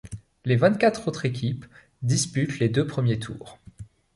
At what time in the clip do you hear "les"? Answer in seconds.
0.45-0.55, 2.57-2.69